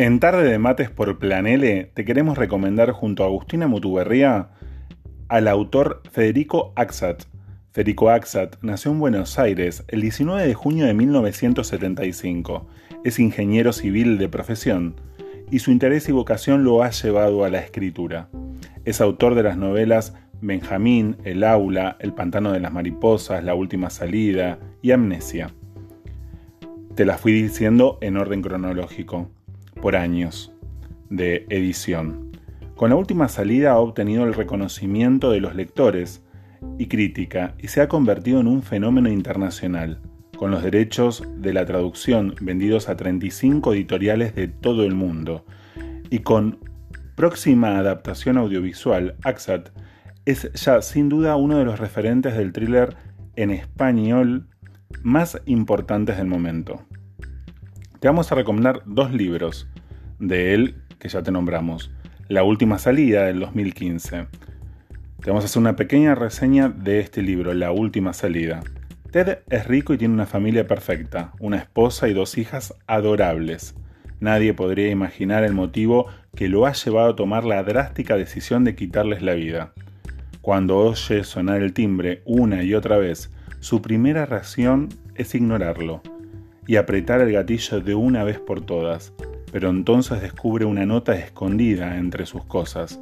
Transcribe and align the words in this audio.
En 0.00 0.18
Tarde 0.18 0.50
de 0.50 0.58
Mates 0.58 0.88
por 0.88 1.18
Planele 1.18 1.90
te 1.92 2.06
queremos 2.06 2.38
recomendar 2.38 2.90
junto 2.90 3.22
a 3.22 3.26
Agustina 3.26 3.68
Mutuberría 3.68 4.48
al 5.28 5.46
autor 5.46 6.00
Federico 6.10 6.72
Axat. 6.74 7.24
Federico 7.70 8.08
Axat 8.08 8.56
nació 8.62 8.92
en 8.92 8.98
Buenos 8.98 9.38
Aires 9.38 9.84
el 9.88 10.00
19 10.00 10.46
de 10.46 10.54
junio 10.54 10.86
de 10.86 10.94
1975. 10.94 12.66
Es 13.04 13.18
ingeniero 13.18 13.74
civil 13.74 14.16
de 14.16 14.30
profesión 14.30 14.94
y 15.50 15.58
su 15.58 15.70
interés 15.70 16.08
y 16.08 16.12
vocación 16.12 16.64
lo 16.64 16.82
ha 16.82 16.88
llevado 16.88 17.44
a 17.44 17.50
la 17.50 17.58
escritura. 17.58 18.30
Es 18.86 19.02
autor 19.02 19.34
de 19.34 19.42
las 19.42 19.58
novelas 19.58 20.14
Benjamín, 20.40 21.18
El 21.24 21.44
Aula, 21.44 21.98
El 22.00 22.14
Pantano 22.14 22.52
de 22.52 22.60
las 22.60 22.72
Mariposas, 22.72 23.44
La 23.44 23.54
Última 23.54 23.90
Salida 23.90 24.60
y 24.80 24.92
Amnesia. 24.92 25.50
Te 26.94 27.04
las 27.04 27.20
fui 27.20 27.32
diciendo 27.32 27.98
en 28.00 28.16
orden 28.16 28.40
cronológico 28.40 29.28
por 29.80 29.96
años 29.96 30.52
de 31.08 31.46
edición. 31.50 32.30
Con 32.76 32.90
la 32.90 32.96
última 32.96 33.28
salida 33.28 33.72
ha 33.72 33.78
obtenido 33.78 34.24
el 34.24 34.34
reconocimiento 34.34 35.30
de 35.30 35.40
los 35.40 35.54
lectores 35.54 36.24
y 36.78 36.86
crítica 36.86 37.54
y 37.58 37.68
se 37.68 37.80
ha 37.80 37.88
convertido 37.88 38.40
en 38.40 38.46
un 38.46 38.62
fenómeno 38.62 39.10
internacional, 39.10 40.00
con 40.36 40.50
los 40.50 40.62
derechos 40.62 41.22
de 41.36 41.52
la 41.52 41.66
traducción 41.66 42.34
vendidos 42.40 42.88
a 42.88 42.96
35 42.96 43.74
editoriales 43.74 44.34
de 44.34 44.48
todo 44.48 44.84
el 44.84 44.94
mundo 44.94 45.44
y 46.08 46.20
con 46.20 46.58
próxima 47.16 47.78
adaptación 47.78 48.38
audiovisual, 48.38 49.16
AXAT 49.24 49.68
es 50.24 50.50
ya 50.54 50.80
sin 50.80 51.08
duda 51.08 51.36
uno 51.36 51.58
de 51.58 51.64
los 51.64 51.78
referentes 51.78 52.36
del 52.36 52.52
thriller 52.52 52.96
en 53.36 53.50
español 53.50 54.48
más 55.02 55.40
importantes 55.44 56.16
del 56.16 56.26
momento. 56.26 56.86
Te 58.00 58.08
vamos 58.08 58.32
a 58.32 58.34
recomendar 58.34 58.82
dos 58.86 59.12
libros 59.12 59.68
de 60.20 60.54
él 60.54 60.76
que 60.98 61.08
ya 61.08 61.22
te 61.22 61.32
nombramos. 61.32 61.90
La 62.28 62.44
última 62.44 62.78
salida 62.78 63.24
del 63.24 63.40
2015. 63.40 64.26
Te 65.22 65.30
vamos 65.30 65.44
a 65.44 65.46
hacer 65.46 65.60
una 65.60 65.76
pequeña 65.76 66.14
reseña 66.14 66.68
de 66.68 67.00
este 67.00 67.22
libro, 67.22 67.52
La 67.54 67.72
última 67.72 68.12
salida. 68.12 68.60
Ted 69.10 69.38
es 69.50 69.66
rico 69.66 69.92
y 69.92 69.98
tiene 69.98 70.14
una 70.14 70.26
familia 70.26 70.66
perfecta, 70.66 71.32
una 71.40 71.56
esposa 71.56 72.08
y 72.08 72.12
dos 72.12 72.38
hijas 72.38 72.74
adorables. 72.86 73.74
Nadie 74.20 74.54
podría 74.54 74.90
imaginar 74.90 75.42
el 75.42 75.54
motivo 75.54 76.06
que 76.36 76.48
lo 76.48 76.66
ha 76.66 76.72
llevado 76.72 77.10
a 77.10 77.16
tomar 77.16 77.44
la 77.44 77.64
drástica 77.64 78.16
decisión 78.16 78.62
de 78.62 78.76
quitarles 78.76 79.22
la 79.22 79.34
vida. 79.34 79.72
Cuando 80.42 80.78
oye 80.78 81.24
sonar 81.24 81.62
el 81.62 81.72
timbre 81.72 82.22
una 82.24 82.62
y 82.62 82.74
otra 82.74 82.98
vez, 82.98 83.30
su 83.58 83.82
primera 83.82 84.26
reacción 84.26 84.88
es 85.16 85.34
ignorarlo 85.34 86.02
y 86.66 86.76
apretar 86.76 87.20
el 87.20 87.32
gatillo 87.32 87.80
de 87.80 87.94
una 87.94 88.24
vez 88.24 88.38
por 88.38 88.60
todas, 88.60 89.12
pero 89.52 89.70
entonces 89.70 90.20
descubre 90.20 90.64
una 90.64 90.86
nota 90.86 91.14
escondida 91.14 91.96
entre 91.96 92.26
sus 92.26 92.44
cosas, 92.44 93.00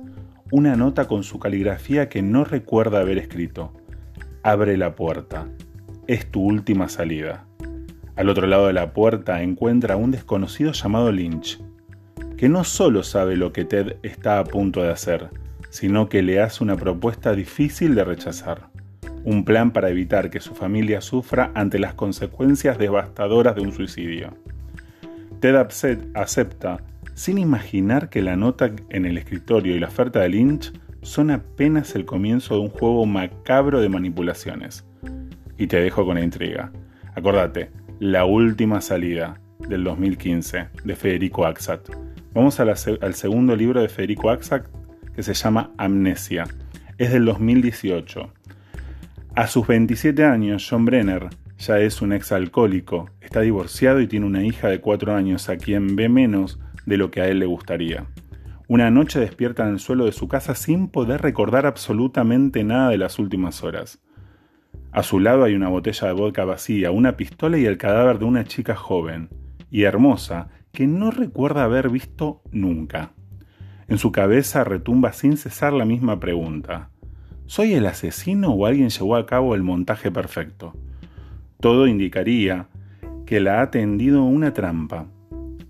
una 0.51 0.77
nota 0.77 1.07
con 1.07 1.25
su 1.25 1.39
caligrafía 1.39 2.09
que 2.09 2.23
no 2.23 2.45
recuerda 2.45 3.01
haber 3.01 3.19
escrito. 3.19 3.73
Abre 4.43 4.77
la 4.77 4.95
puerta. 4.95 5.47
Es 6.07 6.31
tu 6.31 6.43
última 6.43 6.89
salida. 6.89 7.45
Al 8.17 8.29
otro 8.29 8.47
lado 8.47 8.67
de 8.67 8.73
la 8.73 8.93
puerta 8.93 9.43
encuentra 9.43 9.95
a 9.95 9.99
un 9.99 10.11
desconocido 10.11 10.73
llamado 10.73 11.13
Lynch, 11.13 11.61
que 12.37 12.49
no 12.49 12.65
solo 12.65 13.03
sabe 13.03 13.37
lo 13.37 13.53
que 13.53 13.65
Ted 13.65 13.97
está 14.03 14.39
a 14.39 14.45
punto 14.45 14.83
de 14.83 14.91
hacer, 14.91 15.29
sino 15.71 16.09
que 16.09 16.23
le 16.23 16.41
hace 16.41 16.65
una 16.65 16.77
propuesta 16.77 17.35
difícil 17.35 17.95
de 17.95 18.05
rechazar 18.05 18.71
un 19.25 19.45
plan 19.45 19.73
para 19.73 19.91
evitar 19.91 20.31
que 20.31 20.41
su 20.41 20.55
familia 20.55 21.01
sufra 21.03 21.51
ante 21.55 21.79
las 21.79 21.95
consecuencias 21.95 22.79
devastadoras 22.79 23.55
de 23.57 23.61
un 23.61 23.73
suicidio. 23.73 24.35
Ted 25.41 25.55
acepta, 26.15 26.81
sin 27.15 27.39
imaginar 27.39 28.09
que 28.09 28.23
la 28.23 28.37
nota 28.37 28.71
en 28.91 29.07
el 29.07 29.19
escritorio 29.19 29.77
y 29.77 29.79
la 29.79 29.89
oferta 29.89 30.21
de 30.21 30.29
Lynch 30.29 30.73
son 31.03 31.31
apenas 31.31 31.95
el 31.95 32.05
comienzo 32.05 32.55
de 32.55 32.61
un 32.61 32.69
juego 32.69 33.07
macabro 33.07 33.81
de 33.81 33.89
manipulaciones. 33.89 34.85
Y 35.57 35.67
te 35.67 35.81
dejo 35.81 36.05
con 36.05 36.17
la 36.17 36.25
intriga. 36.25 36.73
Acordate, 37.15 37.71
La 38.01 38.25
última 38.25 38.81
salida 38.81 39.41
del 39.69 39.85
2015 39.85 40.69
de 40.85 40.97
Federico 40.97 41.47
Axat. 41.47 41.89
Vamos 42.33 42.61
al 42.61 43.15
segundo 43.15 43.57
libro 43.57 43.81
de 43.81 43.89
Federico 43.89 44.31
Axat 44.31 44.67
que 45.15 45.23
se 45.23 45.35
llama 45.35 45.73
Amnesia. 45.79 46.47
Es 46.97 47.13
del 47.13 47.25
2018 47.25 48.33
a 49.35 49.47
sus 49.47 49.67
27 49.67 50.25
años, 50.25 50.67
John 50.69 50.85
Brenner 50.85 51.29
ya 51.59 51.81
es 51.81 52.01
un 52.03 52.13
ex 52.13 52.33
alcohólico, 52.33 53.11
está 53.21 53.41
divorciado 53.41 54.01
y 54.01 54.07
tiene 54.07 54.27
una 54.27 54.45
hija 54.45 54.69
de 54.69 54.81
4 54.81 55.15
años 55.15 55.49
a 55.49 55.57
quien 55.57 55.97
ve 55.97 56.09
menos 56.09 56.61
de 56.87 56.97
lo 56.97 57.11
que 57.11 57.21
a 57.21 57.29
él 57.29 57.41
le 57.41 57.47
gustaría. 57.47 58.07
Una 58.69 58.91
noche 58.91 59.19
despierta 59.19 59.65
en 59.65 59.73
el 59.73 59.79
suelo 59.81 60.05
de 60.05 60.13
su 60.13 60.29
casa 60.29 60.55
sin 60.55 60.89
poder 60.89 61.23
recordar 61.23 61.67
absolutamente 61.67 62.65
nada 62.65 62.91
de 62.91 62.99
las 62.99 63.19
últimas 63.19 63.65
horas. 63.65 64.01
A 64.93 65.03
su 65.03 65.21
lado 65.21 65.45
hay 65.45 65.55
una 65.55 65.69
botella 65.69 66.09
de 66.09 66.15
vodka 66.15 66.45
vacía, 66.45 66.91
una 66.91 67.17
pistola 67.17 67.59
y 67.59 67.67
el 67.67 67.77
cadáver 67.77 68.19
de 68.19 68.25
una 68.25 68.45
chica 68.45 68.77
joven 68.77 69.29
y 69.71 69.83
hermosa 69.83 70.49
que 70.73 70.87
no 70.87 71.11
recuerda 71.11 71.65
haber 71.65 71.91
visto 71.91 72.43
nunca. 72.53 73.13
En 73.89 73.99
su 73.99 74.13
cabeza 74.13 74.65
retumba 74.65 75.13
sin 75.13 75.37
cesar 75.37 75.73
la 75.73 75.85
misma 75.85 76.21
pregunta. 76.21 76.91
¿Soy 77.47 77.73
el 77.73 77.87
asesino 77.87 78.53
o 78.53 78.67
alguien 78.67 78.91
llevó 78.91 79.17
a 79.17 79.25
cabo 79.25 79.55
el 79.55 79.63
montaje 79.63 80.11
perfecto? 80.11 80.75
Todo 81.61 81.89
indicaría 81.89 82.69
que 83.27 83.41
la 83.41 83.61
ha 83.61 83.71
tendido 83.73 84.23
una 84.23 84.53
trampa. 84.53 85.07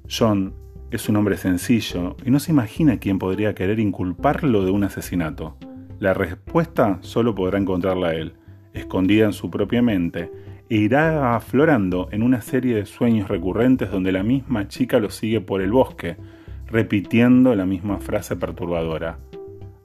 John 0.07 0.53
es 0.91 1.09
un 1.09 1.17
hombre 1.17 1.39
sencillo 1.39 2.15
y 2.27 2.31
no 2.31 2.41
se 2.41 2.53
imagina 2.53 2.99
quién 2.99 3.19
podría 3.19 3.55
querer 3.55 3.81
inculparlo 3.81 4.67
de 4.67 4.71
un 4.71 4.85
asesinato. 4.85 5.57
La 5.99 6.13
respuesta 6.13 6.99
solo 7.01 7.35
podrá 7.35 7.59
encontrarla 7.59 8.13
él, 8.13 8.35
escondida 8.75 9.25
en 9.25 9.33
su 9.33 9.51
propia 9.51 9.81
mente, 9.81 10.31
e 10.69 10.77
irá 10.77 11.35
aflorando 11.35 12.09
en 12.13 12.23
una 12.23 12.43
serie 12.43 12.75
de 12.75 12.85
sueños 12.85 13.29
recurrentes 13.29 13.91
donde 13.91 14.13
la 14.13 14.23
misma 14.23 14.69
chica 14.69 15.01
lo 15.01 15.09
sigue 15.09 15.41
por 15.41 15.63
el 15.63 15.73
bosque, 15.73 16.19
repitiendo 16.67 17.55
la 17.55 17.65
misma 17.65 17.99
frase 17.99 18.37
perturbadora. 18.37 19.19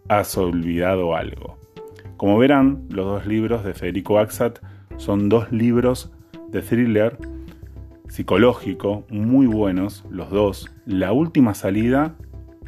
Has 0.10 0.38
olvidado 0.38 1.16
algo. 1.16 1.58
Como 2.18 2.38
verán, 2.38 2.88
los 2.90 3.06
dos 3.06 3.26
libros 3.26 3.64
de 3.64 3.74
Federico 3.74 4.20
Axat 4.20 4.60
son 4.98 5.30
dos 5.30 5.52
libros 5.52 6.12
de 6.50 6.62
thriller 6.62 7.18
psicológico 8.08 9.06
muy 9.10 9.48
buenos, 9.48 10.06
los 10.10 10.30
dos, 10.30 10.72
La 10.86 11.12
Última 11.14 11.54
Salida 11.54 12.16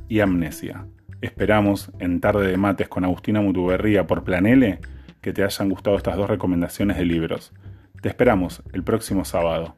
y 0.10 0.20
Amnesia. 0.22 0.88
Esperamos 1.22 1.92
en 2.00 2.20
Tarde 2.20 2.48
de 2.48 2.58
Mates 2.58 2.88
con 2.88 3.06
Agustina 3.06 3.42
Mutuberría 3.42 4.08
por 4.08 4.24
Planele 4.24 4.80
que 5.22 5.34
te 5.34 5.44
hayan 5.44 5.70
gustado 5.70 5.98
estas 5.98 6.18
dos 6.18 6.30
recomendaciones 6.30 6.98
de 6.98 7.06
libros. 7.06 7.54
Te 8.02 8.10
esperamos 8.10 8.64
el 8.74 8.84
próximo 8.84 9.26
sábado. 9.26 9.76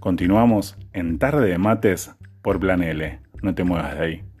Continuamos 0.00 0.76
en 0.92 1.18
Tarde 1.18 1.48
de 1.48 1.58
Mates 1.58 2.14
por 2.42 2.60
Planele. 2.60 3.20
No 3.42 3.54
te 3.54 3.64
muevas 3.64 3.94
de 3.94 4.04
ahí. 4.04 4.33